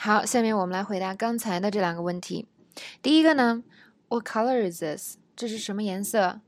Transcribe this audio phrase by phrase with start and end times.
[0.00, 2.46] 好，下面我们来回答刚才的这两个问题。
[3.02, 3.64] 第一个呢
[4.08, 5.16] ，What color is this？
[5.34, 6.40] 这是什么颜色？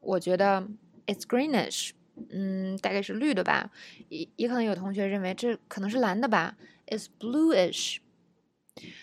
[0.00, 0.66] 我觉得
[1.06, 1.92] It's greenish，
[2.30, 3.70] 嗯，大概是绿的吧。
[4.08, 6.56] 也也可能有同学认为这可能是蓝的吧。
[6.88, 7.98] It's bluish。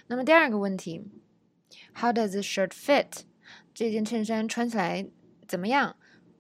[0.08, 1.06] 那么第二个问题
[1.94, 3.22] ，How does this shirt fit？
[3.74, 5.08] 这件衬衫穿起来
[5.48, 5.96] 怎么样？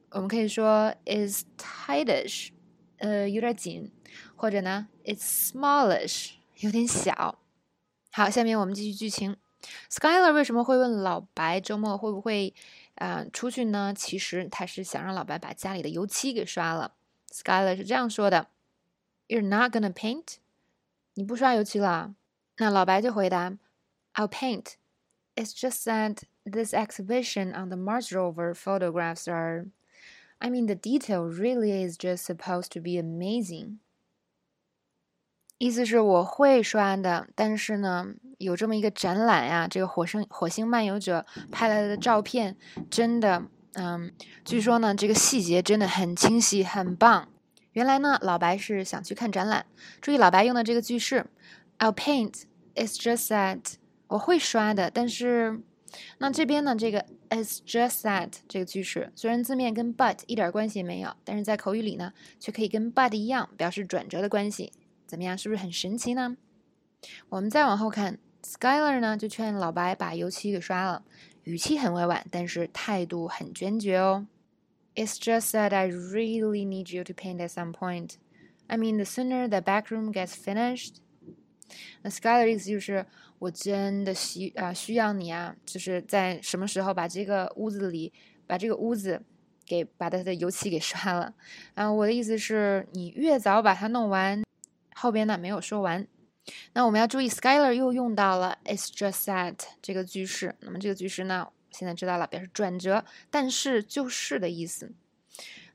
[0.10, 2.50] 我们可以说 it's tightish，
[2.98, 3.94] 呃，有点紧，
[4.36, 7.40] 或者呢，It's smallish，有点小。
[8.15, 9.37] 好，下面我们继续剧情。
[9.91, 12.55] Skyler 为什么会问老白周末会不会
[12.95, 13.95] 啊、呃、出去呢？
[13.95, 16.95] 其实他是想让老白把家里的油漆给刷了。
[17.31, 18.49] Skyler 是这样说的：“
[19.29, 20.37] You're not gonna paint？
[21.15, 22.15] 你不刷油漆了？”
[22.57, 23.59] 那老白就回答：“
[24.15, 24.75] I'll paint.
[25.37, 29.67] It's just that this exhibition on the Mars rover photographs are,
[30.39, 33.79] I mean, the detail really is just supposed to be amazing.”
[35.58, 42.58] 意思是我会刷的，但是呢，有这么一个展览呀，这个火星火星漫游者拍来的照片，
[42.90, 43.44] 真的，
[43.74, 44.12] 嗯，
[44.44, 47.30] 据说呢，这个细节真的很清晰，很棒。
[47.72, 49.66] 原来呢，老白是想去看展览。
[50.02, 51.26] 注意老白用的这个句式
[51.80, 52.44] ，I'll paint.
[52.74, 53.76] It's just that
[54.08, 55.62] 我会刷的，但是
[56.18, 64.74] 那这边呢，这个 It's just that 这个句式虽然字面跟 but 一点关系也没有，但是在口语里呢，却可以跟 but 一样表示转折的关系。
[65.06, 65.38] 怎么样？
[65.38, 66.38] 是不是很神奇呢？
[67.30, 71.04] 我们再往后看，Skyler 呢就劝老白把油漆给刷了，
[71.44, 74.28] 语气很委婉，但是态度很坚决哦。
[74.96, 78.14] It's just that I really need you to paint at some point.
[78.68, 80.96] I mean, the sooner the back room gets finished.
[82.02, 83.06] 那 Skyler 的意思就是
[83.40, 88.14] 我真的需啊需要你啊，就是在什么时候把这个屋子里
[88.48, 89.22] 把这个屋子
[89.66, 91.34] 给把它的油漆给刷了。
[91.74, 94.45] 啊，我的意思是你越早把它弄完。
[94.98, 96.08] 后边呢没有说完，
[96.74, 100.56] 那我们要注意，Skyler 又用到了 "It's just that" 这个句式。
[100.62, 104.94] 那么这个句式呢，现在知道了，表示转折，但是就是的意思。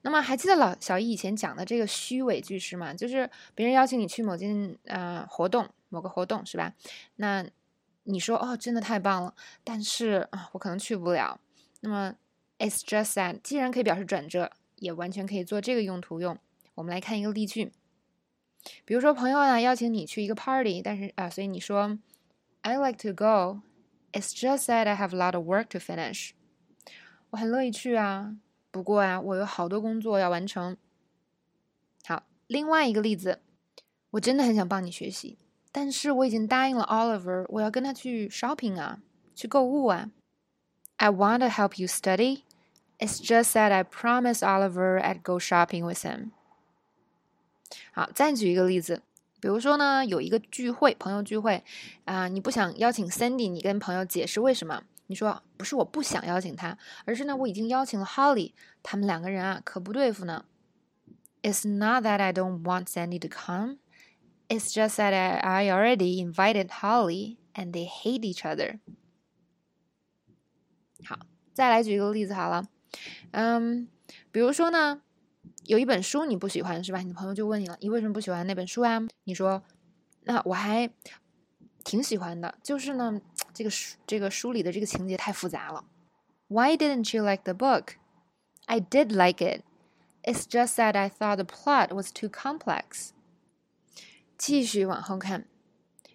[0.02, 2.94] 那么还记得老小易以前讲的这个虚伪句式吗？
[2.94, 6.72] 就是别人邀请你去某件呃活动，某个活动是吧？
[7.16, 7.46] 那
[8.04, 11.38] 你说哦，真的太棒了，但是啊，我可能去不了。
[11.80, 12.14] 那么
[12.58, 16.38] "It's just that" 既然可以表示转折，也完全可以做这个用途用。
[16.76, 17.72] 我们来看一个例句。
[18.84, 21.98] 比如说朋友呢邀请你去一个 party，但是啊，所以你说
[22.62, 23.62] I like to go.
[24.12, 26.30] It's just that I have a lot of work to finish.
[27.30, 28.36] 我很乐意去啊，
[28.70, 30.76] 不过啊，我有好多工作要完成。
[32.04, 33.40] 好，另外一个例子，
[34.10, 35.38] 我真的很想帮你学习，
[35.70, 39.00] 但是我已经答应了 Oliver，我要跟他去 shopping 啊，
[39.34, 40.10] 去购物啊。
[40.96, 42.42] I want to help you study.
[42.98, 46.32] It's just that I promised Oliver I'd go shopping with him.
[47.92, 49.02] 好，再举一个例子，
[49.40, 51.62] 比如说呢，有一个聚会，朋友聚会，
[52.04, 54.82] 啊、你不想邀请 Sandy，你跟朋友解释为什么？
[55.06, 60.44] 你说不是我不想邀请他，而是呢我已经邀请了 Holly，他们两个人啊可不对付呢。
[61.42, 63.78] It's not that I don't want Sandy to come,
[64.48, 68.78] it's just that I already invited Holly and they hate each other.
[71.04, 71.20] 好，
[71.54, 72.66] 再来举一个例子好了，
[73.32, 73.88] 嗯，
[74.30, 75.02] 比如说呢。
[75.64, 77.00] 有一本书你不喜欢是吧？
[77.00, 79.00] 你朋友就问你了，你为什么不喜欢那本书啊？
[79.24, 79.62] 你说，
[80.24, 80.90] 那我还
[81.84, 83.20] 挺喜欢的，就是呢，
[83.54, 85.84] 这个书这个书里的这个情节太复杂了。
[86.48, 87.94] Why didn't you like the book?
[88.66, 89.62] I did like it.
[90.22, 93.10] It's just that I thought the plot was too complex.
[94.36, 95.46] 继续往后看，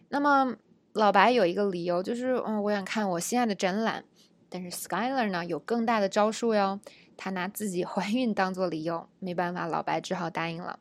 [0.09, 0.57] 那么
[0.94, 4.03] 老白有一个理由，就是嗯，我想看我心爱的展览。
[4.47, 6.79] 但是 Skyler 呢，有更大的招数哟。
[7.17, 10.79] 他拿自己怀孕当做理由，没办法，老白只好答应了。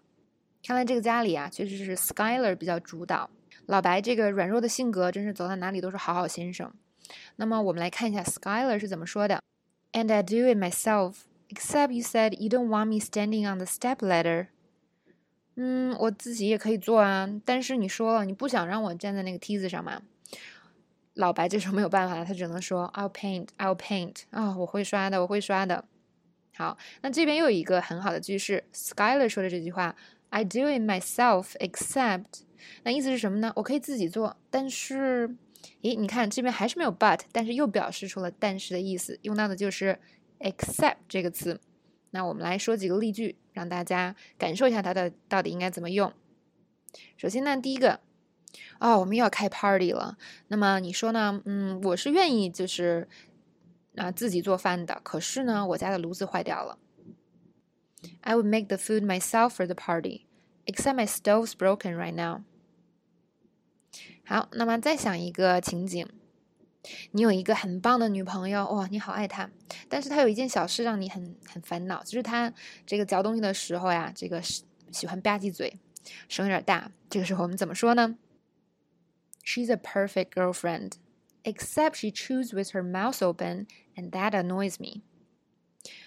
[0.66, 3.30] 看来这个家里啊，确实是 Skyler 比较主导。
[3.66, 6.72] 老白这个软弱的性格，真是走到哪里都是好好先生。
[7.36, 9.42] 那么我们来看一下 Skyler 是怎么说的
[9.92, 11.16] ：“And I do it myself,
[11.48, 14.48] except you said you don't want me standing on the step ladder。”
[15.56, 20.02] 嗯，我自己也可以做啊，但是你说了你不想让我站在那个梯子上嘛。
[21.14, 25.84] 老白这时候没有办法了，他只能说：“I'll paint, I'll paint。”啊，我会刷的，我会刷的。
[26.56, 29.96] 好，那这边又有一个很好的句式，Skyler 说的这句话
[30.30, 32.26] ，I do it myself except，
[32.84, 33.52] 那意思是什么呢？
[33.56, 35.36] 我可以自己做，但是，
[35.82, 39.98] 诶，你看这边还是没有 but，但是又表示出了但是的意思，用到的就是
[40.38, 41.60] except 这个词。
[42.10, 46.12] 那我们来说几个例句，让大家感受一下它的到底应该怎么用。
[47.16, 47.98] 首先呢，第一个，
[48.78, 50.16] 哦，我们又要开 party 了，
[50.46, 51.42] 那么你说呢？
[51.46, 53.08] 嗯，我是愿意就是。
[53.96, 55.00] 啊，自己做饭的。
[55.02, 56.78] 可是呢，我家的炉子坏掉了。
[58.20, 60.26] I would make the food myself for the party,
[60.66, 62.42] except my stove's broken right now.
[64.26, 66.06] 好，那么再想一个情景，
[67.12, 69.50] 你有一个很棒的女朋友，哇，你好爱她，
[69.88, 72.52] 但是她有一件小事让你很很烦恼，就是她
[72.84, 75.78] 这个嚼东西的时候呀，这个喜欢吧唧嘴，
[76.28, 76.90] 声有点大。
[77.08, 78.18] 这个时候我们怎么说呢
[79.44, 80.92] ？She's a perfect girlfriend,
[81.44, 85.02] except she chews with her mouth open, and that annoys me.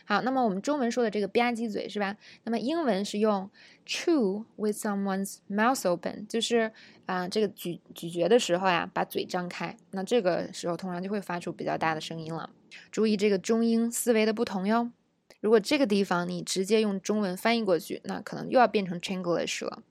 [0.05, 2.17] 好，那么我们中文说的这个吧唧嘴是吧？
[2.43, 3.49] 那么英文是用
[3.85, 6.71] chew with someone's mouth open，就是
[7.05, 9.77] 啊，这个咀咀嚼的时候呀，把嘴张开。
[9.91, 12.49] 那这个时候通常就会发出比较大的声音了。
[12.89, 14.91] 注意这个中英思维的不同哟。
[15.39, 19.83] 如果这个地方你直接用中文翻译过去，那可能又要变成 Chinglish 了。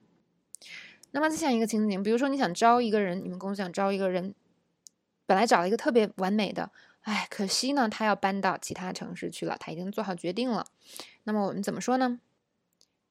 [1.13, 4.35] 那么再想一个情景，比如说你想招一个人，你们公司想招一个人，
[5.27, 6.71] 本来找了一个特别完美的。
[7.03, 10.67] 哎，可惜呢，他要搬到其他城市去了，他已经做好决定了。
[11.25, 12.21] 那么我们怎么说呢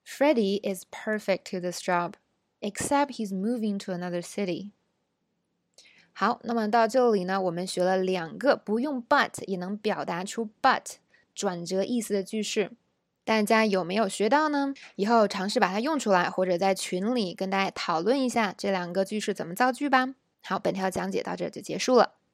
[0.05, 2.13] ？Freddie is perfect to this job,
[2.59, 4.71] except he's moving to another city.
[6.11, 10.95] 好，那么到这里呢，我们学了两个不用 but 也能表达出 but
[11.33, 12.71] 转折意思的句式，
[13.23, 14.73] 大家有没有学到呢？
[14.95, 20.15] 以后尝试把它用出来，或者在群里跟大家讨论一下这两个句式怎么造句吧。
[20.47, 22.24] 好，本条讲解到这就结束了。